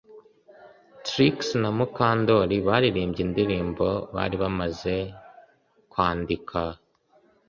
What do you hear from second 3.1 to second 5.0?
indirimbo bari bamaze